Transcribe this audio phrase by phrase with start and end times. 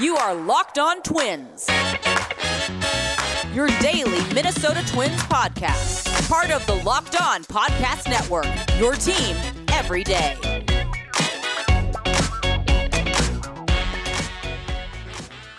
[0.00, 1.68] You are Locked On Twins,
[3.52, 8.46] your daily Minnesota Twins podcast, part of the Locked On Podcast Network,
[8.78, 9.36] your team
[9.72, 10.36] every day.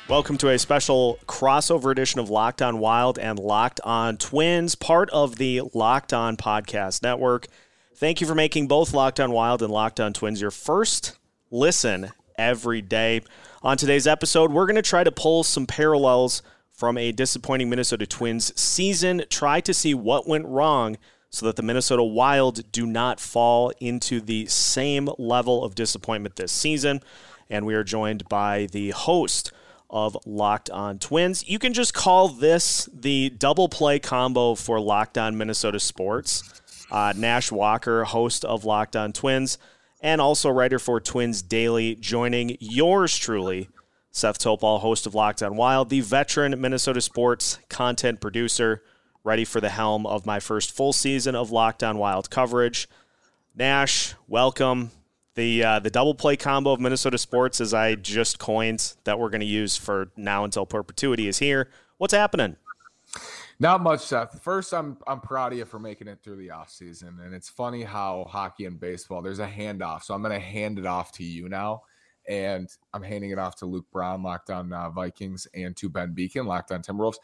[0.07, 5.09] Welcome to a special crossover edition of Locked On Wild and Locked On Twins, part
[5.09, 7.47] of the Locked On Podcast Network.
[7.93, 11.17] Thank you for making both Locked On Wild and Locked On Twins your first
[11.51, 13.19] listen every day.
[13.62, 16.41] On today's episode, we're going to try to pull some parallels
[16.72, 20.98] from a disappointing Minnesota Twins season, try to see what went wrong
[21.30, 26.53] so that the Minnesota Wild do not fall into the same level of disappointment this
[26.53, 27.02] season.
[27.50, 29.52] And we are joined by the host
[29.89, 31.45] of Locked On Twins.
[31.45, 36.62] You can just call this the double play combo for Locked On Minnesota Sports.
[36.89, 39.58] Uh, Nash Walker, host of Locked On Twins
[40.02, 43.70] and also writer for Twins Daily, joining yours truly,
[44.12, 48.81] Seth Topal, host of Locked On Wild, the veteran Minnesota sports content producer,
[49.23, 52.88] ready for the helm of my first full season of Locked On Wild coverage.
[53.55, 54.92] Nash, welcome.
[55.36, 59.30] The uh, the double play combo of Minnesota sports, as I just coined, that we're
[59.30, 61.70] going to use for now until perpetuity, is here.
[61.97, 62.55] What's happening?
[63.61, 64.41] Not much, Seth.
[64.41, 67.49] First, I'm I'm proud of you for making it through the off season, and it's
[67.49, 70.03] funny how hockey and baseball there's a handoff.
[70.03, 71.81] So I'm going to hand it off to you now,
[72.27, 76.13] and I'm handing it off to Luke Brown, locked on uh, Vikings, and to Ben
[76.13, 77.17] Beacon, locked on Timberwolves.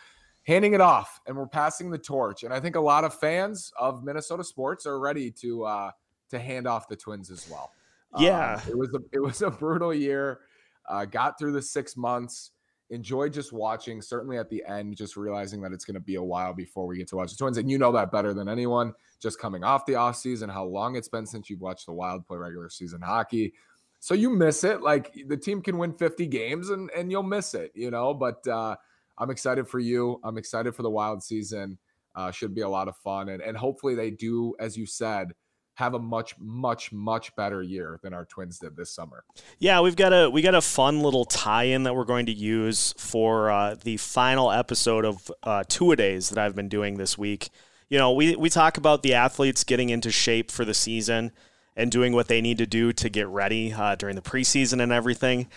[0.43, 2.43] Handing it off, and we're passing the torch.
[2.43, 5.91] And I think a lot of fans of Minnesota sports are ready to uh,
[6.31, 7.71] to hand off the Twins as well.
[8.19, 10.41] Yeah, um, it was a it was a brutal year.
[10.87, 12.51] Uh, got through the six months
[12.89, 16.23] enjoyed just watching, certainly at the end, just realizing that it's going to be a
[16.23, 17.57] while before we get to watch the Twins.
[17.57, 21.07] And you know that better than anyone, just coming off the offseason, how long it's
[21.07, 23.53] been since you've watched the Wild play regular season hockey.
[23.99, 24.81] So you miss it.
[24.81, 28.13] Like the team can win 50 games and, and you'll miss it, you know.
[28.13, 28.75] But uh,
[29.17, 30.19] I'm excited for you.
[30.23, 31.77] I'm excited for the Wild season.
[32.15, 33.29] Uh, should be a lot of fun.
[33.29, 35.33] And, and hopefully they do, as you said,
[35.75, 39.23] have a much much much better year than our twins did this summer.
[39.59, 42.93] Yeah we've got a we got a fun little tie-in that we're going to use
[42.97, 47.17] for uh, the final episode of uh, two a days that i've been doing this
[47.17, 47.49] week.
[47.89, 51.31] You know we, we talk about the athletes getting into shape for the season
[51.75, 54.91] and doing what they need to do to get ready uh, during the preseason and
[54.91, 55.47] everything.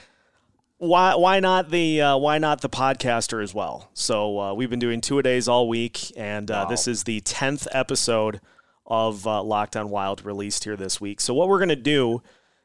[0.79, 3.91] Why why not the uh, why not the podcaster as well?
[3.95, 6.71] So uh, we've been doing two a days all week and uh, wow.
[6.71, 8.41] this is the 10th episode
[8.89, 11.21] of uh, Locked On Wild released here this week.
[11.21, 12.23] So what we're going to do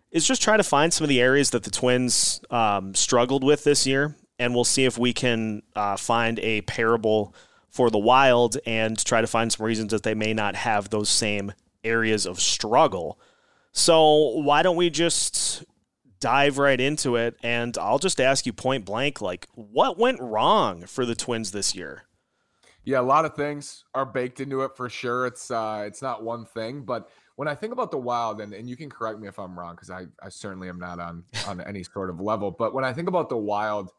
[0.09, 3.63] is just try to find some of the areas that the Twins um, struggled with
[3.63, 7.35] this year, and we'll see if we can uh, find a parable
[7.69, 11.09] for the Wild and try to find some reasons that they may not have those
[11.09, 11.51] same
[11.83, 13.19] areas of struggle.
[13.71, 15.65] So why don't we just
[16.19, 17.35] dive right into it?
[17.41, 21.75] And I'll just ask you point blank, like, what went wrong for the Twins this
[21.75, 22.03] year?
[22.85, 25.25] Yeah, a lot of things are baked into it for sure.
[25.25, 28.69] It's uh it's not one thing, but when I think about the wild, and, and
[28.69, 31.61] you can correct me if I'm wrong, because I, I certainly am not on on
[31.61, 33.91] any sort of level, but when I think about the wild,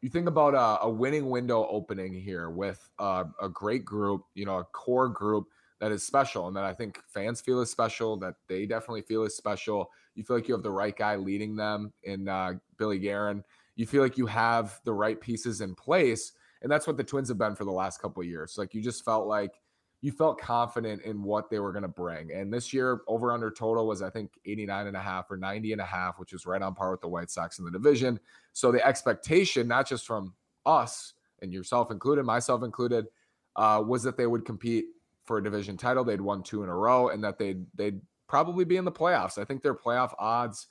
[0.00, 4.58] you think about a, a winning window opening here with a great group, you know,
[4.58, 5.48] a core group
[5.80, 9.24] that is special and that I think fans feel is special, that they definitely feel
[9.24, 9.90] is special.
[10.14, 13.44] You feel like you have the right guy leading them in uh, Billy Guerin.
[13.76, 17.28] You feel like you have the right pieces in place and that's what the Twins
[17.28, 18.56] have been for the last couple of years.
[18.56, 19.60] Like you just felt like
[20.00, 22.32] you felt confident in what they were going to bring.
[22.32, 25.72] And this year, over under total was, I think, 89 and a half or 90
[25.72, 28.18] and a half, which is right on par with the White Sox in the division.
[28.52, 30.34] So the expectation, not just from
[30.66, 33.06] us and yourself included, myself included,
[33.54, 34.86] uh, was that they would compete
[35.24, 36.02] for a division title.
[36.02, 39.38] They'd won two in a row and that they'd, they'd probably be in the playoffs.
[39.38, 40.66] I think their playoff odds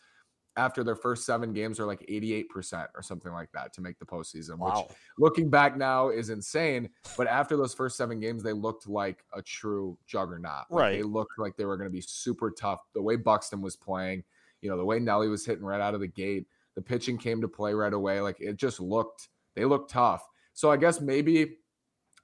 [0.57, 4.06] after their first seven games are like 88% or something like that to make the
[4.06, 4.85] postseason, wow.
[4.88, 6.89] which looking back now is insane.
[7.17, 10.66] But after those first seven games, they looked like a true juggernaut.
[10.69, 10.97] Like right.
[10.97, 12.81] They looked like they were going to be super tough.
[12.94, 14.23] The way Buxton was playing,
[14.62, 17.42] you know, the way Nelly was hitting right out of the gate, the pitching came
[17.42, 18.19] to play right away.
[18.19, 20.27] Like it just looked, they looked tough.
[20.54, 21.57] So I guess maybe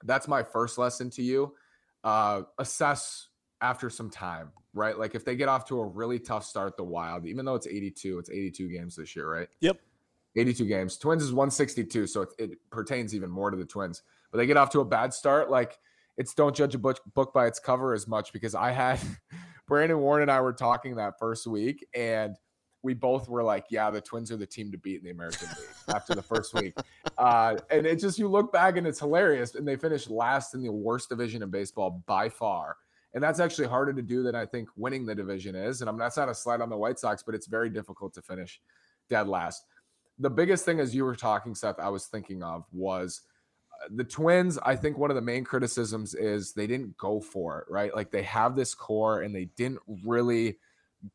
[0.03, 1.53] that's my first lesson to you.
[2.03, 3.29] Uh, assess
[3.61, 4.97] after some time, right?
[4.97, 7.67] Like if they get off to a really tough start, the Wild, even though it's
[7.67, 9.47] 82, it's 82 games this year, right?
[9.61, 9.79] Yep.
[10.35, 10.97] 82 games.
[10.97, 14.03] Twins is 162, so it, it pertains even more to the Twins.
[14.31, 15.79] But they get off to a bad start, like
[16.17, 18.99] it's don't judge a book, book by its cover as much because I had
[19.67, 22.35] Brandon Warne and I were talking that first week and
[22.83, 25.47] we both were like, yeah, the Twins are the team to beat in the American
[25.47, 26.73] League after the first week.
[27.17, 29.55] Uh, and it just, you look back and it's hilarious.
[29.55, 32.77] And they finished last in the worst division in baseball by far
[33.17, 35.81] and that's actually harder to do than I think winning the division is.
[35.81, 38.21] And I'm that's not a slide on the White Sox, but it's very difficult to
[38.21, 38.61] finish
[39.09, 39.65] dead last.
[40.19, 43.21] the biggest thing as you were talking, Seth, I was thinking of was
[43.73, 44.59] uh, the Twins.
[44.59, 47.95] I think one of the main criticisms is they didn't go for it, right?
[47.95, 50.59] Like they have this core and they didn't really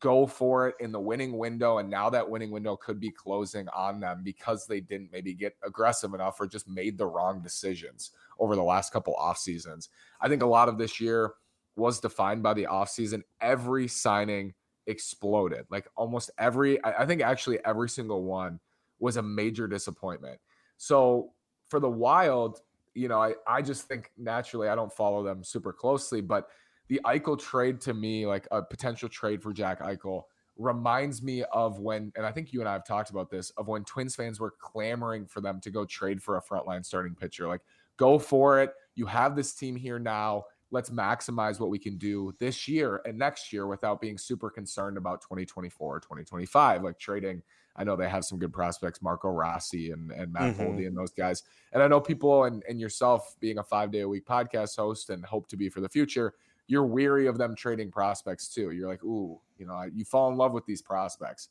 [0.01, 1.77] go for it in the winning window.
[1.77, 5.55] And now that winning window could be closing on them because they didn't maybe get
[5.65, 9.87] aggressive enough or just made the wrong decisions over the last couple off seasons.
[10.19, 11.35] I think a lot of this year
[11.75, 13.21] was defined by the offseason.
[13.41, 14.53] Every signing
[14.87, 15.65] exploded.
[15.69, 18.59] Like almost every, I think actually every single one
[18.99, 20.39] was a major disappointment.
[20.77, 21.31] So
[21.69, 22.61] for the Wild,
[22.93, 26.49] you know, I, I just think naturally I don't follow them super closely, but
[26.89, 30.23] the Eichel trade to me, like a potential trade for Jack Eichel,
[30.57, 33.67] reminds me of when, and I think you and I have talked about this, of
[33.67, 37.47] when Twins fans were clamoring for them to go trade for a frontline starting pitcher.
[37.47, 37.61] Like,
[37.97, 38.73] go for it.
[38.95, 40.43] You have this team here now
[40.73, 44.97] let's maximize what we can do this year and next year without being super concerned
[44.97, 47.43] about 2024 or 2025 like trading.
[47.75, 51.11] I know they have some good prospects marco rossi and, and matt mm and those
[51.11, 51.43] guys.
[51.71, 55.11] And i know people and, and yourself being a five day a week podcast host
[55.11, 56.33] and hope to be for the future
[56.67, 58.71] you're weary of them trading prospects too.
[58.71, 61.49] You're like ooh you know you fall in love with these prospects.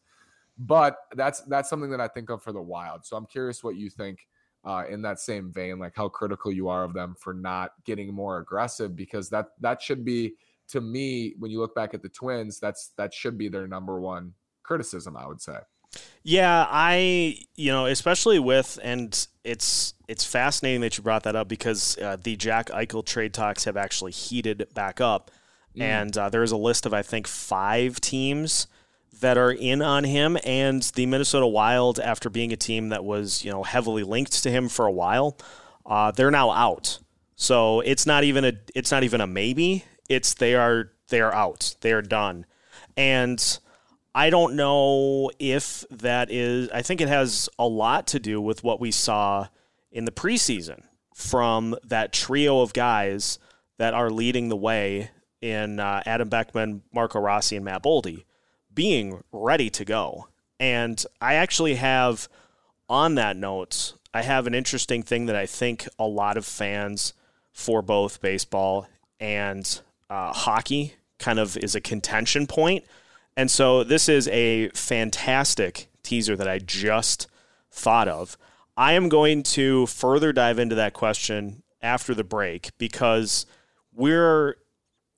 [0.59, 3.07] But that's that's something that i think of for the wild.
[3.07, 4.27] So i'm curious what you think
[4.65, 8.15] uh, in that same vein, like how critical you are of them for not getting
[8.15, 10.35] more aggressive, because that that should be
[10.69, 14.01] to me when you look back at the Twins, that's that should be their number
[14.01, 15.59] one criticism, I would say.
[16.23, 21.49] Yeah, I you know especially with and it's it's fascinating that you brought that up
[21.49, 25.31] because uh, the Jack Eichel trade talks have actually heated back up,
[25.77, 25.83] mm.
[25.83, 28.69] and uh, there's a list of I think five teams
[29.23, 33.45] that are in on him and the Minnesota Wild after being a team that was,
[33.45, 35.39] you know, heavily linked to him for a while.
[35.87, 36.99] Uh, they're now out.
[37.37, 39.85] So it's not even a it's not even a maybe.
[40.09, 41.77] It's they are they are out.
[41.83, 42.47] They are done.
[42.97, 43.59] And
[44.13, 48.65] I don't know if that is I think it has a lot to do with
[48.65, 49.47] what we saw
[49.93, 50.83] in the preseason
[51.15, 53.39] from that trio of guys
[53.79, 55.11] that are leading the way
[55.41, 58.25] in uh, Adam Beckman, Marco Rossi, and Matt Boldy
[58.75, 60.29] being ready to go.
[60.59, 62.29] And I actually have,
[62.89, 67.15] on that note, I have an interesting thing that I think a lot of fans
[67.53, 68.87] for both baseball
[69.19, 72.85] and uh, hockey kind of is a contention point.
[73.37, 77.29] And so this is a fantastic teaser that I just
[77.71, 78.37] thought of.
[78.77, 83.47] I am going to further dive into that question after the break because
[83.95, 84.57] we're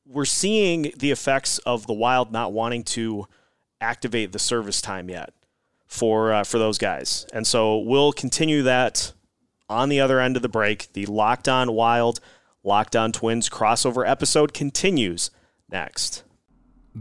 [0.06, 3.26] we're seeing the effects of the wild not wanting to
[3.80, 5.32] activate the service time yet
[5.86, 7.26] for uh, for those guys.
[7.32, 9.12] And so we'll continue that
[9.68, 10.92] on the other end of the break.
[10.92, 12.20] The Locked On Wild,
[12.62, 15.30] Locked On Twins crossover episode continues
[15.70, 16.24] next.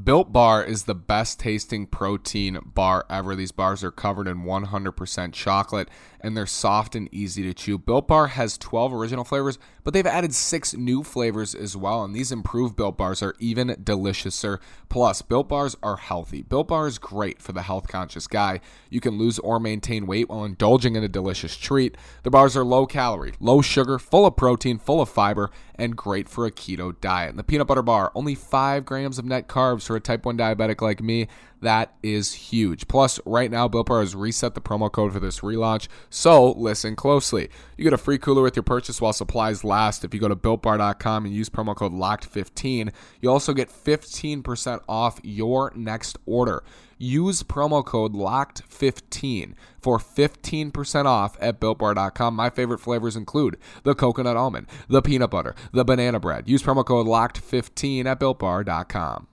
[0.03, 3.35] Built Bar is the best tasting protein bar ever.
[3.35, 5.87] These bars are covered in 100% chocolate
[6.19, 7.77] and they're soft and easy to chew.
[7.77, 12.03] Built Bar has 12 original flavors, but they've added six new flavors as well.
[12.03, 14.59] And these improved Built Bars are even deliciouser.
[14.89, 16.41] Plus, Built Bars are healthy.
[16.41, 18.59] Built Bar is great for the health conscious guy.
[18.89, 21.97] You can lose or maintain weight while indulging in a delicious treat.
[22.23, 26.29] The bars are low calorie, low sugar, full of protein, full of fiber, and great
[26.29, 27.31] for a keto diet.
[27.31, 30.37] And the peanut butter bar, only 5 grams of net carbs for a type 1
[30.37, 31.27] diabetic like me.
[31.61, 32.89] That is huge.
[32.89, 36.93] Plus, right now, Built Bar has reset the promo code for this relaunch, so listen
[36.93, 37.49] closely.
[37.77, 39.72] You get a free cooler with your purchase while supplies last.
[40.03, 45.19] If you go to BuiltBar.com and use promo code LOCKED15, you also get 15% off
[45.23, 46.63] your next order.
[46.97, 52.35] Use promo code LOCKED15 for 15% off at BuiltBar.com.
[52.35, 56.47] My favorite flavors include the coconut almond, the peanut butter, the banana bread.
[56.47, 59.27] Use promo code LOCKED15 at BuiltBar.com.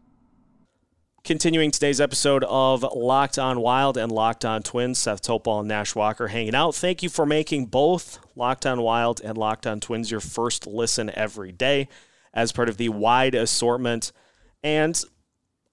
[1.22, 5.94] Continuing today's episode of Locked On Wild and Locked On Twins, Seth Topol and Nash
[5.94, 6.74] Walker hanging out.
[6.74, 11.10] Thank you for making both Locked On Wild and Locked On Twins your first listen
[11.14, 11.88] every day
[12.32, 14.12] as part of the wide assortment.
[14.64, 15.00] And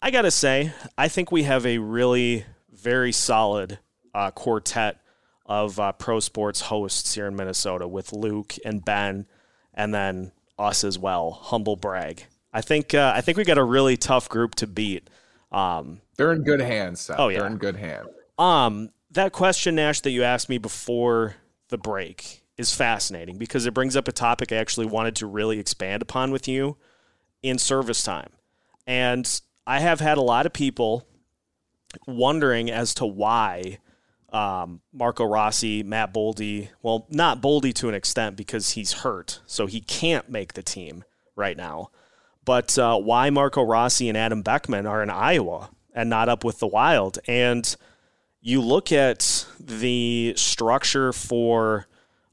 [0.01, 3.79] I got to say, I think we have a really very solid
[4.13, 4.99] uh, quartet
[5.45, 9.25] of uh, pro sports hosts here in Minnesota with Luke and Ben,
[9.73, 11.31] and then us as well.
[11.31, 12.25] Humble brag.
[12.51, 15.09] I think uh, I think we got a really tough group to beat.
[15.51, 17.01] Um, They're in good hands.
[17.01, 17.19] Seth.
[17.19, 18.07] Oh yeah, They're in good hands.
[18.37, 21.35] Um, that question, Nash, that you asked me before
[21.69, 25.59] the break is fascinating because it brings up a topic I actually wanted to really
[25.59, 26.77] expand upon with you
[27.43, 28.29] in service time.
[28.85, 31.07] And I have had a lot of people
[32.05, 33.79] wondering as to why
[34.31, 39.67] um, Marco Rossi, Matt Boldy, well, not Boldy to an extent because he's hurt, so
[39.67, 41.03] he can't make the team
[41.35, 41.91] right now
[42.47, 46.59] but uh, why Marco Rossi and Adam Beckman are in Iowa and not up with
[46.59, 47.19] the Wild.
[47.27, 47.75] And
[48.39, 51.87] you look at the structure for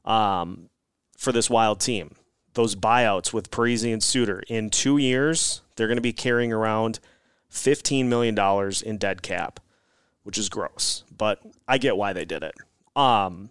[0.05, 0.69] um,
[1.17, 2.15] for this wild team,
[2.53, 6.99] those buyouts with Parise and Suter in two years, they're going to be carrying around
[7.49, 9.59] fifteen million dollars in dead cap,
[10.23, 11.03] which is gross.
[11.15, 12.55] But I get why they did it.
[12.95, 13.49] Um,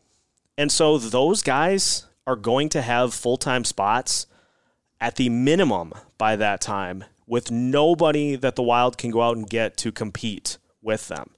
[0.56, 4.26] and so those guys are going to have full time spots
[5.00, 9.48] at the minimum by that time with nobody that the Wild can go out and
[9.48, 11.30] get to compete with them.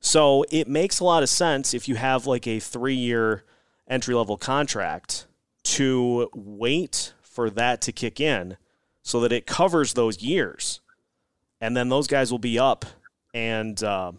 [0.00, 3.44] So it makes a lot of sense if you have like a three year
[3.88, 5.26] entry level contract
[5.64, 8.56] to wait for that to kick in
[9.02, 10.80] so that it covers those years.
[11.60, 12.86] And then those guys will be up
[13.34, 14.12] and, uh,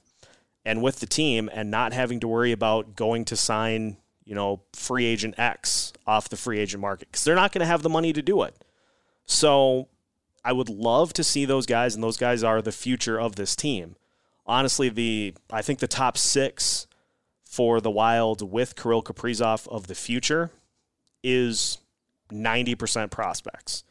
[0.66, 4.62] and with the team and not having to worry about going to sign, you know,
[4.74, 7.90] free agent X off the free agent market because they're not going to have the
[7.90, 8.56] money to do it.
[9.30, 9.88] So
[10.44, 13.56] I would love to see those guys, and those guys are the future of this
[13.56, 13.96] team.
[14.48, 16.88] Honestly, the I think the top six
[17.46, 20.50] for the Wild with Kirill Kaprizov of the future
[21.24, 21.78] is
[22.32, 23.84] 90% prospects.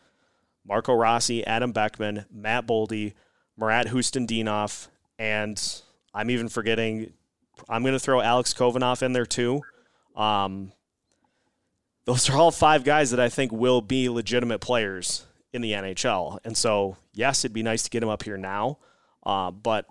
[0.67, 3.15] Marco Rossi, Adam Beckman, Matt Boldy,
[3.57, 4.89] Marat Khusnutdinov,
[5.21, 7.13] and I'm even forgetting.
[7.69, 9.63] I'm going to throw Alex Khovanov in there too.
[10.17, 10.73] Um,
[12.07, 15.27] those are all five guys that I think will be legitimate players
[15.59, 16.39] in the NHL.
[16.45, 18.79] And so, yes, it'd be nice to get him up here now,
[19.25, 19.87] uh, but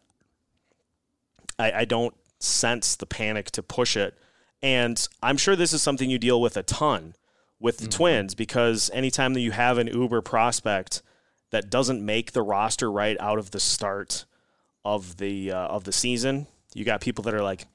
[1.60, 4.18] I, I don't sense the panic to push it.
[4.64, 7.16] And I'm sure this is something you deal with a ton
[7.60, 7.98] with the mm-hmm.
[7.98, 11.02] Twins because anytime that you have an Uber prospect
[11.52, 14.26] that doesn't make the roster right out of the start
[14.84, 17.66] of the uh, of the season, you got people that are like,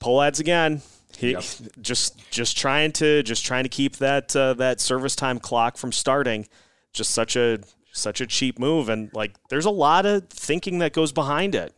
[0.00, 0.82] Pohlads again.
[1.16, 1.44] He, yep.
[1.80, 5.92] just just trying to just trying to keep that uh, that service time clock from
[5.92, 6.46] starting
[6.94, 7.58] just such a
[7.92, 8.88] such a cheap move.
[8.88, 11.74] And like there's a lot of thinking that goes behind it.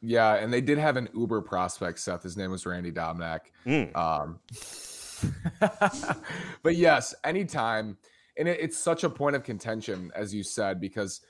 [0.00, 2.22] Yeah and they did have an uber prospect seth.
[2.22, 3.94] His name was randy Dobnak mm.
[3.96, 4.40] um,
[6.62, 7.96] but yes anytime.
[8.36, 11.20] And it, it's such a point of contention as you said because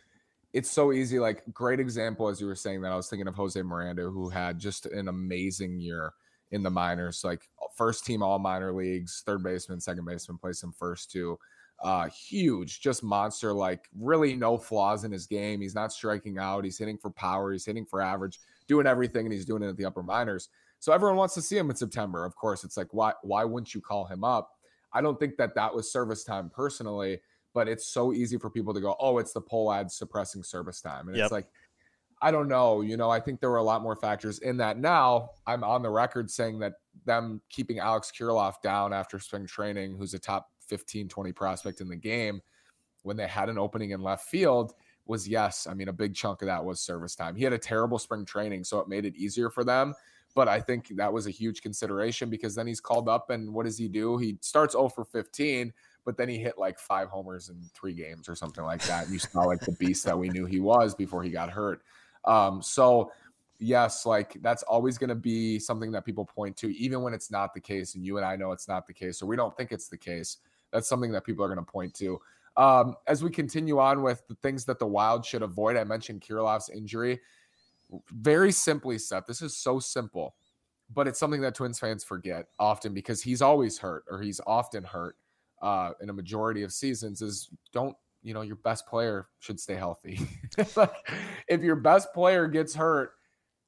[0.52, 1.18] it's so easy.
[1.18, 4.28] Like great example as you were saying that i was thinking of jose miranda who
[4.30, 6.12] had just an amazing year
[6.50, 7.22] in the minors.
[7.24, 7.42] Like
[7.76, 11.38] first team all minor leagues third baseman second baseman placed him first too
[11.82, 13.52] uh, huge, just monster.
[13.52, 15.60] Like really no flaws in his game.
[15.60, 16.64] He's not striking out.
[16.64, 17.52] He's hitting for power.
[17.52, 20.48] He's hitting for average, doing everything, and he's doing it at the upper minors.
[20.80, 22.24] So everyone wants to see him in September.
[22.24, 24.50] Of course, it's like why why wouldn't you call him up?
[24.92, 27.20] I don't think that that was service time personally,
[27.52, 31.08] but it's so easy for people to go, oh, it's the Pohlad suppressing service time,
[31.08, 31.24] and yep.
[31.24, 31.48] it's like.
[32.22, 32.80] I don't know.
[32.80, 34.78] You know, I think there were a lot more factors in that.
[34.78, 39.96] Now I'm on the record saying that them keeping Alex Kirilloff down after spring training,
[39.98, 42.40] who's a top 15, 20 prospect in the game
[43.02, 44.75] when they had an opening in left field
[45.06, 45.66] was yes.
[45.66, 47.37] I mean, a big chunk of that was service time.
[47.37, 49.94] He had a terrible spring training, so it made it easier for them.
[50.35, 53.66] But I think that was a huge consideration because then he's called up and what
[53.66, 54.16] does he do?
[54.16, 55.73] He starts 0 for 15,
[56.04, 59.04] but then he hit like five homers in three games or something like that.
[59.04, 61.83] And You saw like the beast that we knew he was before he got hurt.
[62.25, 63.12] Um, so
[63.61, 67.30] yes, like that's always going to be something that people point to, even when it's
[67.30, 67.94] not the case.
[67.94, 69.99] And you and I know it's not the case, or we don't think it's the
[69.99, 70.38] case
[70.74, 72.20] that's something that people are going to point to.
[72.56, 76.20] Um, as we continue on with the things that the Wild should avoid, I mentioned
[76.20, 77.20] Kirilloff's injury.
[78.10, 80.34] Very simply, Seth, this is so simple,
[80.92, 84.82] but it's something that Twins fans forget often because he's always hurt or he's often
[84.82, 85.16] hurt
[85.62, 87.22] uh, in a majority of seasons.
[87.22, 90.18] Is don't you know your best player should stay healthy.
[91.48, 93.12] if your best player gets hurt,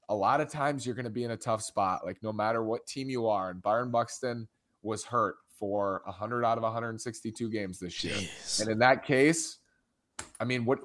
[0.09, 2.05] a lot of times you're going to be in a tough spot.
[2.05, 4.49] Like no matter what team you are, and Byron Buxton
[4.83, 8.15] was hurt for 100 out of 162 games this year.
[8.15, 8.61] Jeez.
[8.61, 9.59] And in that case,
[10.41, 10.79] I mean, what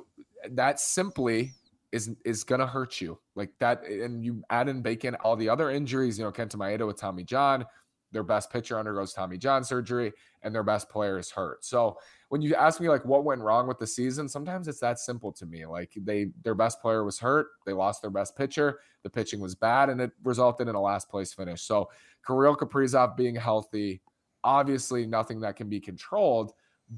[0.51, 1.53] that simply
[1.91, 3.85] is is gonna hurt you like that.
[3.85, 6.17] And you add in bacon all the other injuries.
[6.17, 7.65] You know, Kenta Maeda with Tommy John,
[8.11, 11.63] their best pitcher undergoes Tommy John surgery, and their best player is hurt.
[11.65, 11.97] So
[12.29, 15.31] when you ask me like what went wrong with the season, sometimes it's that simple
[15.33, 15.65] to me.
[15.65, 19.55] Like they their best player was hurt, they lost their best pitcher, the pitching was
[19.55, 21.61] bad, and it resulted in a last place finish.
[21.61, 21.89] So
[22.25, 24.01] Kirill Kaprizov being healthy
[24.43, 26.53] obviously nothing that can be controlled,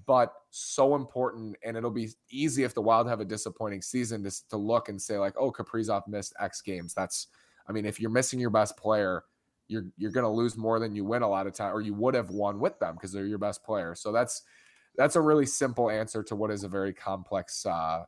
[0.05, 1.55] but so important.
[1.63, 5.01] And it'll be easy if the Wild have a disappointing season to, to look and
[5.01, 6.93] say, like, oh, Kaprizov missed X games.
[6.93, 7.27] That's,
[7.67, 9.23] I mean, if you're missing your best player,
[9.67, 11.93] you're you're going to lose more than you win a lot of time, or you
[11.93, 13.95] would have won with them because they're your best player.
[13.95, 14.41] So that's
[14.95, 18.03] that's a really simple answer to what is a very complex uh,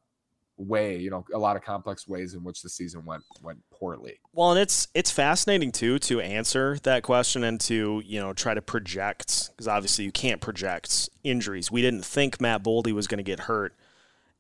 [0.58, 4.20] way, you know, a lot of complex ways in which the season went went poorly.
[4.34, 8.54] Well, and it's it's fascinating too to answer that question and to you know try
[8.54, 11.72] to project because obviously you can't project injuries.
[11.72, 13.74] We didn't think Matt Boldy was going to get hurt,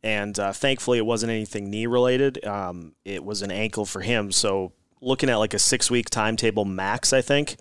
[0.03, 2.45] and uh, thankfully it wasn't anything knee related.
[2.45, 6.65] Um, it was an ankle for him, so looking at like a six week timetable
[6.65, 7.57] max, I think,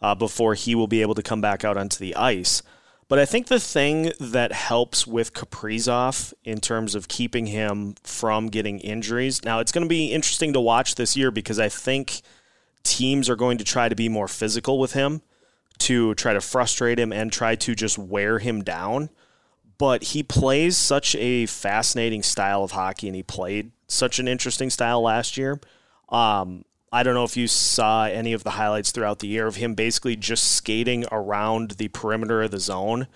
[0.00, 2.62] uh, before he will be able to come back out onto the ice.
[3.08, 8.48] But I think the thing that helps with Kaprizov in terms of keeping him from
[8.48, 9.44] getting injuries.
[9.44, 12.22] Now, it's going to be interesting to watch this year because I think
[12.82, 15.22] teams are going to try to be more physical with him
[15.78, 19.10] to try to frustrate him and try to just wear him down.
[19.78, 24.70] But he plays such a fascinating style of hockey and he played such an interesting
[24.70, 25.60] style last year.
[26.08, 29.56] Um, I don't know if you saw any of the highlights throughout the year of
[29.56, 33.08] him basically just skating around the perimeter of the zone,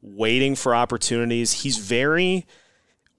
[0.00, 1.62] waiting for opportunities.
[1.62, 2.46] He's very,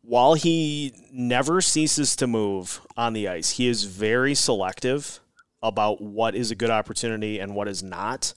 [0.01, 5.19] while he never ceases to move on the ice, he is very selective
[5.61, 8.33] about what is a good opportunity and what is not.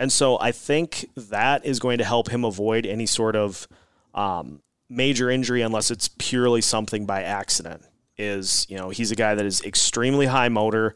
[0.00, 3.68] And so I think that is going to help him avoid any sort of
[4.14, 7.84] um, major injury unless it's purely something by accident
[8.16, 10.94] is, you know, he's a guy that is extremely high motor,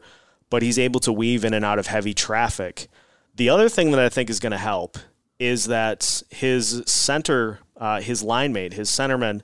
[0.49, 2.87] but he's able to weave in and out of heavy traffic.
[3.35, 4.97] The other thing that I think is going to help
[5.39, 9.41] is that his center, uh, his line mate, his centerman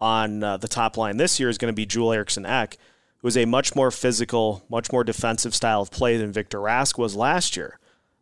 [0.00, 2.78] on uh, the top line this year is going to be Joel Eriksson Ek,
[3.18, 6.98] who is a much more physical, much more defensive style of play than Victor Rask
[6.98, 7.78] was last year.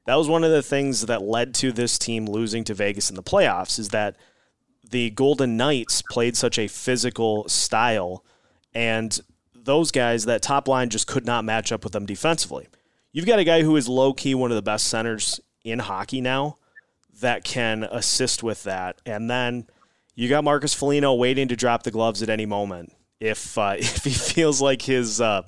[0.07, 3.17] That was one of the things that led to this team losing to Vegas in
[3.17, 4.17] the playoffs is that
[4.89, 8.25] the Golden Knights played such a physical style
[8.75, 9.19] and
[9.55, 12.69] those guys, that top line just could not match up with them defensively.
[13.13, 16.21] You've got a guy who is low key one of the best centers in hockey
[16.21, 16.57] now
[17.21, 19.01] that can assist with that.
[19.07, 19.67] And then
[20.15, 22.93] you got Marcus Foligno waiting to drop the gloves at any moment.
[23.21, 25.43] If uh, if he feels like his uh,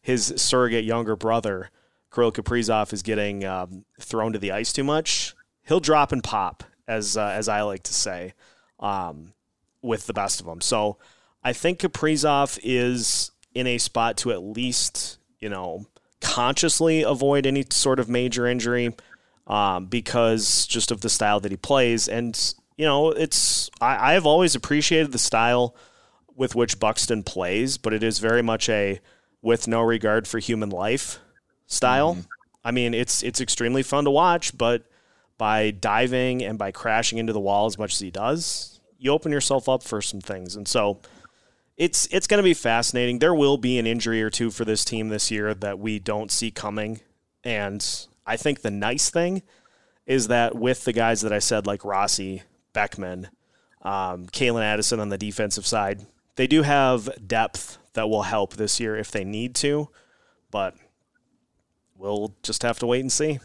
[0.00, 1.70] his surrogate younger brother,
[2.12, 5.34] Kirill Kaprizov, is getting um, thrown to the ice too much,
[5.66, 8.34] he'll drop and pop, as uh, as I like to say,
[8.80, 9.34] um,
[9.82, 10.60] with the best of them.
[10.60, 10.98] So
[11.42, 15.86] I think Kaprizov is in a spot to at least, you know,
[16.20, 18.94] consciously avoid any sort of major injury
[19.46, 22.08] um, because just of the style that he plays.
[22.08, 25.74] And, you know, it's, I, I've always appreciated the style
[26.34, 29.00] with which Buxton plays, but it is very much a
[29.42, 31.18] with no regard for human life
[31.66, 32.14] style.
[32.14, 32.22] Mm-hmm.
[32.64, 34.84] I mean, it's it's extremely fun to watch, but
[35.38, 39.32] by diving and by crashing into the wall as much as he does, you open
[39.32, 40.56] yourself up for some things.
[40.56, 41.00] And so
[41.78, 43.20] it's it's going to be fascinating.
[43.20, 46.30] There will be an injury or two for this team this year that we don't
[46.30, 47.00] see coming,
[47.44, 49.42] and I think the nice thing
[50.04, 53.28] is that with the guys that I said like Rossi, Beckman,
[53.82, 56.04] um, Calen Addison on the defensive side,
[56.36, 59.88] they do have depth that will help this year if they need to,
[60.50, 60.74] but
[61.96, 63.38] we'll just have to wait and see.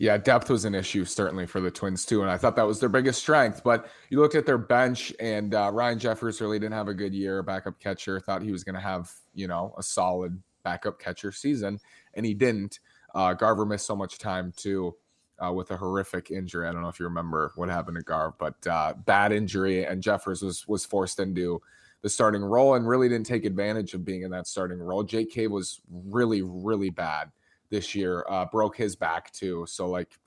[0.00, 2.80] Yeah, depth was an issue certainly for the Twins too, and I thought that was
[2.80, 3.60] their biggest strength.
[3.62, 7.12] But you looked at their bench, and uh, Ryan Jeffers really didn't have a good
[7.14, 7.42] year.
[7.42, 11.78] Backup catcher thought he was going to have you know a solid backup catcher season,
[12.14, 12.80] and he didn't.
[13.14, 14.96] Uh, Garver missed so much time too.
[15.38, 16.66] Uh, with a horrific injury.
[16.66, 20.02] I don't know if you remember what happened to Garv, but uh, bad injury, and
[20.02, 21.60] Jeffers was was forced into
[22.00, 25.02] the starting role and really didn't take advantage of being in that starting role.
[25.02, 27.30] Jake Cave was really, really bad
[27.70, 28.24] this year.
[28.28, 29.64] Uh, broke his back too.
[29.68, 30.18] So like,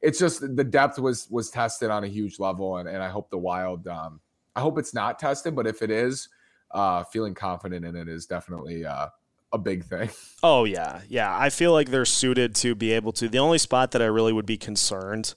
[0.00, 3.30] it's just the depth was was tested on a huge level, and and I hope
[3.30, 3.86] the Wild.
[3.86, 4.20] Um,
[4.54, 6.28] I hope it's not tested, but if it is,
[6.72, 9.08] uh, feeling confident in it is definitely uh,
[9.52, 10.10] a big thing.
[10.44, 11.38] Oh yeah, yeah.
[11.38, 13.28] I feel like they're suited to be able to.
[13.28, 15.36] The only spot that I really would be concerned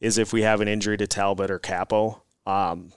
[0.00, 2.22] is if we have an injury to Talbot or Kaapo.
[2.46, 2.92] Um,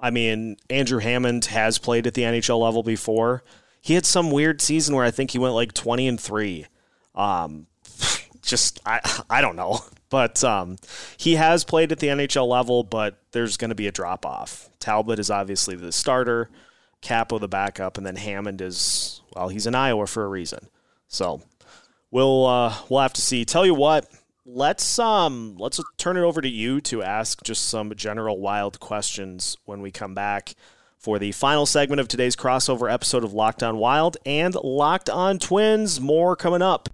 [0.00, 3.44] I mean, Andrew Hammond has played at the NHL level before.
[3.80, 6.66] He had some weird season where I think he went like twenty and three
[7.16, 7.66] um,
[8.42, 10.76] just I I don't know, but um,
[11.16, 14.68] he has played at the NHL level, but there's going to be a drop off.
[14.78, 16.50] Talbot is obviously the starter,
[17.02, 20.68] Kaapo the backup, and then Hammond is well, he's in Iowa for a reason.
[21.08, 21.42] So
[22.10, 23.44] we'll uh, we'll have to see.
[23.44, 24.08] Tell you what,
[24.44, 29.56] let's um let's turn it over to you to ask just some general wild questions
[29.64, 30.54] when we come back
[30.98, 35.38] for the final segment of today's crossover episode of Locked On Wild and Locked On
[35.38, 36.00] Twins.
[36.00, 36.88] More coming up.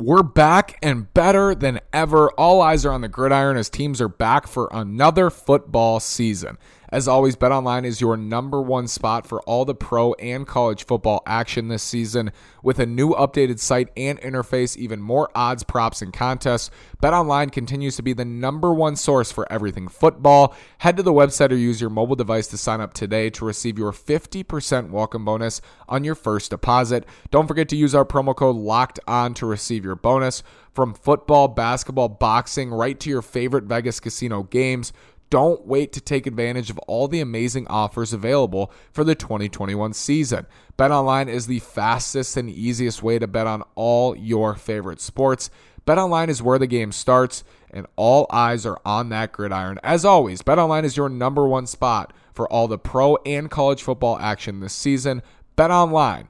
[0.00, 2.30] We're back and better than ever.
[2.30, 6.56] All eyes are on the gridiron as teams are back for another football season.
[6.92, 11.22] As always, BetOnline is your number one spot for all the pro and college football
[11.24, 12.32] action this season.
[12.64, 16.68] With a new updated site and interface, even more odds, props, and contests,
[17.00, 20.52] BetOnline continues to be the number one source for everything football.
[20.78, 23.78] Head to the website or use your mobile device to sign up today to receive
[23.78, 27.06] your 50% welcome bonus on your first deposit.
[27.30, 30.42] Don't forget to use our promo code LOCKED ON to receive your bonus.
[30.72, 34.92] From football, basketball, boxing, right to your favorite Vegas casino games.
[35.30, 40.46] Don't wait to take advantage of all the amazing offers available for the 2021 season.
[40.76, 45.48] BetOnline is the fastest and easiest way to bet on all your favorite sports.
[45.86, 49.78] BetOnline is where the game starts, and all eyes are on that gridiron.
[49.82, 54.18] As always, BetOnline is your number one spot for all the pro and college football
[54.18, 55.22] action this season.
[55.56, 56.26] BetOnline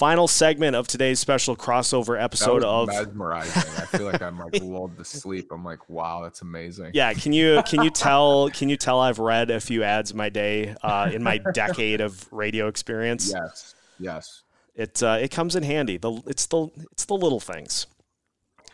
[0.00, 3.70] Final segment of today's special crossover episode of mesmerizing.
[3.76, 5.52] I feel like I'm like lulled to sleep.
[5.52, 6.92] I'm like, wow, that's amazing.
[6.94, 10.30] Yeah, can you can you tell can you tell I've read a few ads my
[10.30, 13.30] day uh, in my decade of radio experience?
[13.30, 14.42] Yes, yes.
[14.74, 15.98] It uh, it comes in handy.
[15.98, 17.86] The it's the it's the little things.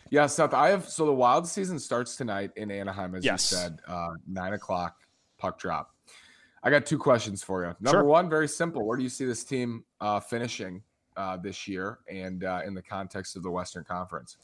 [0.09, 0.53] Yeah, Seth.
[0.53, 3.51] I have so the wild season starts tonight in Anaheim, as yes.
[3.51, 4.95] you said, uh, nine o'clock
[5.37, 5.93] puck drop.
[6.63, 7.75] I got two questions for you.
[7.81, 8.03] Number sure.
[8.05, 8.87] one, very simple.
[8.87, 10.83] Where do you see this team uh, finishing
[11.17, 14.37] uh, this year and uh, in the context of the Western Conference?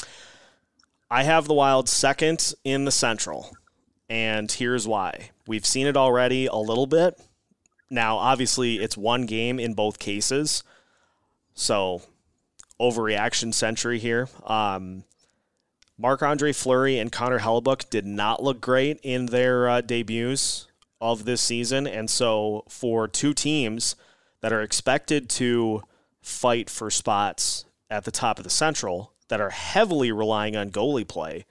[1.09, 3.55] I have the Wild second in the Central,
[4.09, 5.29] and here's why.
[5.47, 7.21] We've seen it already a little bit.
[7.89, 10.63] Now, obviously, it's one game in both cases,
[11.53, 12.01] so
[12.81, 14.27] overreaction century here.
[14.45, 15.03] Um,
[15.97, 20.67] Marc Andre Fleury and Connor Hellebuyck did not look great in their uh, debuts
[20.99, 23.95] of this season, and so for two teams
[24.41, 25.83] that are expected to
[26.23, 31.07] fight for spots at the top of the Central that are heavily relying on goalie
[31.07, 31.45] play.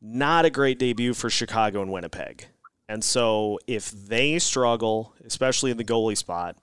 [0.00, 2.46] Not a great debut for Chicago and Winnipeg.
[2.88, 6.56] And so if they struggle, especially in the goalie spot,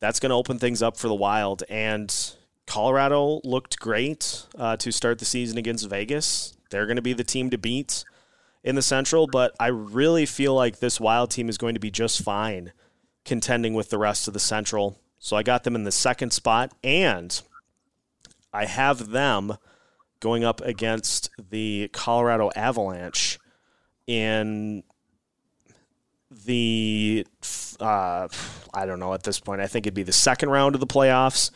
[0.00, 1.62] that's going to open things up for the Wild.
[1.68, 2.14] And
[2.66, 6.56] Colorado looked great uh, to start the season against Vegas.
[6.70, 8.04] They're going to be the team to beat
[8.64, 11.90] in the Central, but I really feel like this Wild team is going to be
[11.90, 12.72] just fine
[13.24, 14.98] contending with the rest of the Central.
[15.26, 17.42] So I got them in the second spot, and
[18.52, 19.56] I have them
[20.20, 23.40] going up against the Colorado Avalanche
[24.06, 24.84] in
[26.30, 27.26] the
[27.80, 28.28] uh,
[28.72, 29.60] I don't know at this point.
[29.60, 31.50] I think it'd be the second round of the playoffs.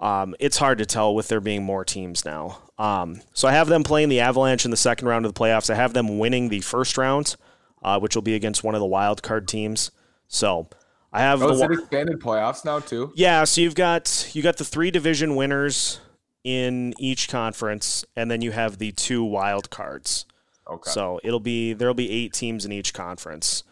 [0.00, 2.62] Um, it's hard to tell with there being more teams now.
[2.80, 5.70] Um, so I have them playing the Avalanche in the second round of the playoffs.
[5.70, 7.36] I have them winning the first round,
[7.80, 9.92] uh, which will be against one of the wild card teams.
[10.26, 10.66] So
[11.14, 13.12] I have oh, the expanded playoffs now too.
[13.14, 16.00] Yeah, so you've got you got the three division winners
[16.42, 20.26] in each conference, and then you have the two wild cards.
[20.68, 20.90] Okay.
[20.90, 23.62] So it'll be there'll be eight teams in each conference,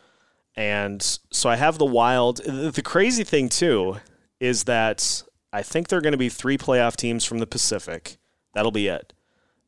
[0.54, 1.02] and
[1.32, 2.36] so I have the wild.
[2.44, 3.96] The crazy thing too
[4.38, 8.18] is that I think there are going to be three playoff teams from the Pacific.
[8.54, 9.12] That'll be it.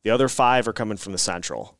[0.03, 1.77] The other five are coming from the Central.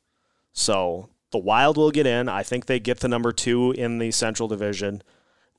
[0.51, 2.27] So the Wild will get in.
[2.27, 5.01] I think they get the number two in the Central Division.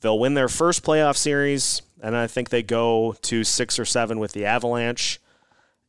[0.00, 4.18] They'll win their first playoff series, and I think they go to six or seven
[4.18, 5.20] with the Avalanche.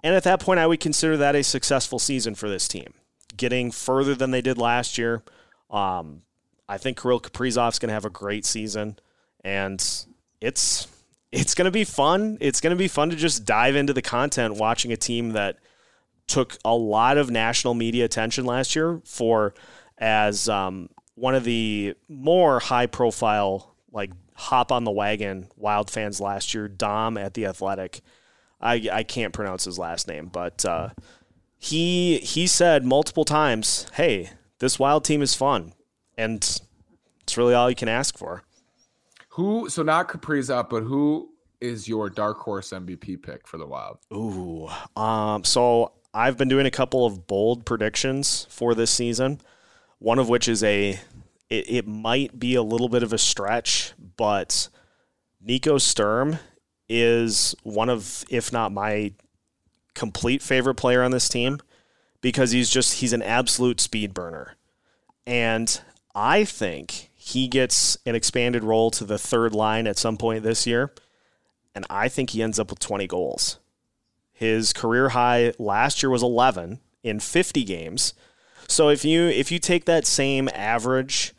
[0.04, 2.93] And at that point, I would consider that a successful season for this team,
[3.36, 5.24] getting further than they did last year.
[5.70, 6.22] Um,
[6.70, 8.98] I think Kirill Kaprizov's going to have a great season,
[9.43, 9.84] and
[10.41, 10.88] it's
[11.32, 12.38] it's going to be fun.
[12.39, 15.58] It's going to be fun to just dive into the content watching a team that
[16.28, 19.54] took a lot of national media attention last year for
[19.98, 26.21] as um, one of the more high profile like hop on the wagon Wild fans
[26.21, 26.67] last year.
[26.67, 28.02] Dom at the Athletic,
[28.62, 30.89] I I can't pronounce his last name, but uh,
[31.58, 35.73] he he said multiple times, "Hey, this Wild team is fun,"
[36.17, 36.38] and
[37.21, 38.43] it's really all you can ask for.
[39.30, 39.69] Who?
[39.69, 41.30] So not Kaprizov, but who
[41.62, 44.00] is your dark horse MVP pick for the Wild?
[44.13, 49.41] Ooh, um, so I've been doing a couple of bold predictions for this season.
[50.00, 51.00] One of which is a
[51.50, 54.70] it, it might be a little bit of a stretch, but
[55.42, 56.40] Nico Sturm
[56.90, 59.14] is one of, if not my
[59.94, 61.60] complete favorite player on this team
[62.22, 64.56] because he's just he's an absolute speed burner.
[65.26, 65.80] And
[66.16, 70.66] I think he gets an expanded role to the third line at some point this
[70.66, 70.94] year.
[71.76, 73.60] And I think he ends up with 20 goals.
[74.32, 78.14] His career high last year was 11 in 50 games.
[78.68, 81.34] So if you if you take that same average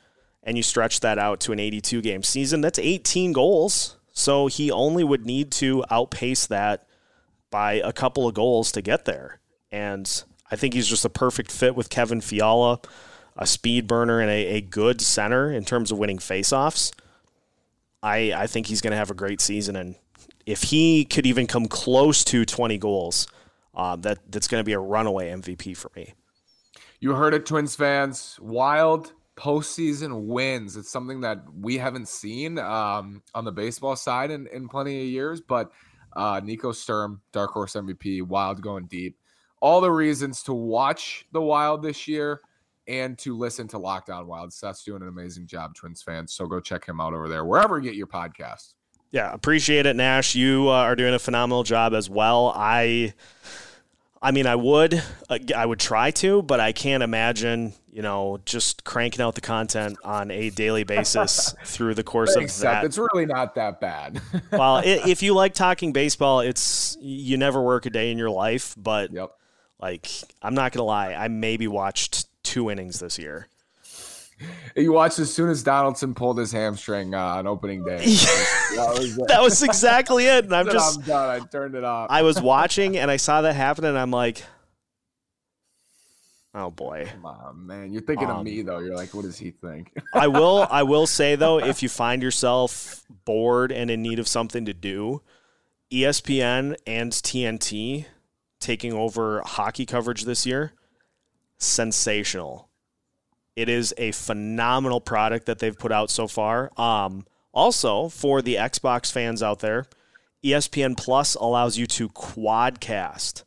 [0.49, 3.99] and you stretch that out to an 82 game season, that's 18 goals.
[4.13, 6.87] So he only would need to outpace that
[7.51, 9.41] by a couple of goals to get there.
[9.71, 10.11] And
[10.51, 12.81] I think he's just a perfect fit with Kevin Fiala,
[13.37, 16.95] a speed burner and a, a good center in terms of winning faceoffs.
[18.03, 19.77] I, I think he's going to have a great season.
[19.77, 19.97] And
[20.47, 23.27] if he could even come close to 20 goals,
[23.75, 26.15] uh, that, that's going to be a runaway MVP for me.
[27.01, 28.39] You heard it, Twins fans.
[28.41, 30.77] Wild postseason wins.
[30.77, 35.07] It's something that we haven't seen um, on the baseball side in, in plenty of
[35.07, 35.41] years.
[35.41, 35.71] But
[36.15, 39.17] uh, Nico Sturm, Dark Horse MVP, Wild going deep.
[39.61, 42.41] All the reasons to watch the Wild this year
[42.89, 44.53] and to listen to Locked On Wild.
[44.53, 46.33] Seth's doing an amazing job, Twins fans.
[46.33, 48.75] So go check him out over there, wherever you get your podcast.
[49.11, 50.35] Yeah, appreciate it, Nash.
[50.35, 52.53] You uh, are doing a phenomenal job as well.
[52.55, 53.15] I,
[54.21, 58.39] I mean, I would, uh, I would try to, but I can't imagine, you know,
[58.45, 62.85] just cranking out the content on a daily basis through the course of Except that.
[62.85, 64.21] it's really not that bad.
[64.53, 68.31] well, i if you like talking baseball, it's you never work a day in your
[68.31, 69.31] life, but yep.
[69.81, 70.09] like
[70.43, 73.49] I'm not gonna lie, I maybe watched two innings this year.
[74.77, 77.97] You watched as soon as Donaldson pulled his hamstring uh, on opening day.
[78.07, 80.45] that, was that was exactly it.
[80.45, 81.43] And I'm just I'm done.
[81.43, 82.09] I turned it off.
[82.11, 84.45] I was watching and I saw that happen, and I'm like,
[86.55, 87.09] oh boy.
[87.13, 87.93] Come on, man.
[87.93, 88.79] You're thinking um, of me though.
[88.79, 89.93] You're like, what does he think?
[90.15, 90.67] I will.
[90.71, 94.75] I will say though, if you find yourself bored and in need of something to
[94.75, 95.23] do,
[95.93, 98.07] ESPN and TNT
[98.61, 100.73] taking over hockey coverage this year,
[101.59, 102.68] sensational.
[103.59, 106.71] It is a phenomenal product that they've put out so far.
[106.81, 109.87] Um, also, for the Xbox fans out there,
[110.45, 113.43] ESPN Plus allows you to quadcast.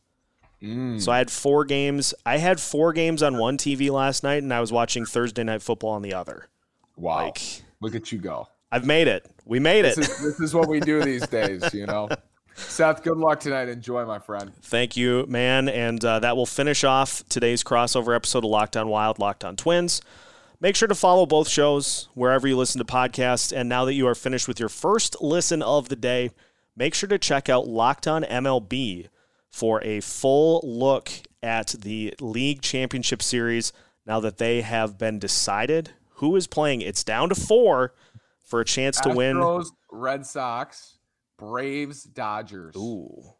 [0.62, 1.02] Mm.
[1.02, 2.14] So I had four games.
[2.26, 5.62] I had four games on one TV last night, and I was watching Thursday night
[5.62, 6.50] football on the other.
[6.98, 7.28] Wow!
[7.28, 7.42] Like,
[7.80, 8.50] Look at you go!
[8.70, 9.26] I've made it.
[9.46, 10.10] We made this it.
[10.10, 12.10] Is, this is what we do these days, you know.
[12.68, 13.70] Seth, good luck tonight.
[13.70, 14.52] Enjoy, my friend.
[14.62, 15.70] Thank you, man.
[15.70, 19.56] And uh, that will finish off today's crossover episode of Locked On Wild, Locked On
[19.56, 20.02] Twins.
[20.60, 23.56] Make sure to follow both shows wherever you listen to podcasts.
[23.56, 26.32] And now that you are finished with your first listen of the day,
[26.76, 29.08] make sure to check out Locked On MLB
[29.50, 31.12] for a full look
[31.44, 33.74] at the League Championship Series
[34.06, 36.82] now that they have been decided who is playing.
[36.82, 37.94] It's down to four
[38.46, 39.64] for a chance Astros, to win.
[39.92, 40.98] Red Sox,
[41.42, 42.76] Braves, Dodgers.
[42.76, 43.34] Ooh.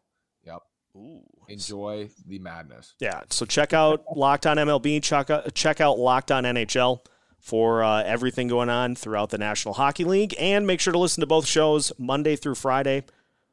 [0.44, 0.58] Yep.
[0.96, 1.22] Ooh.
[1.48, 2.94] Enjoy the madness.
[2.98, 3.22] Yeah.
[3.30, 5.02] So check out Locked On MLB.
[5.02, 7.00] Check out, check out Locked On NHL
[7.38, 10.34] for uh, everything going on throughout the National Hockey League.
[10.38, 13.04] And make sure to listen to both shows Monday through Friday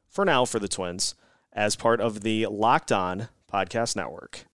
[0.08, 1.14] for now for the Twins
[1.52, 4.46] as part of the Locked On Podcast Network.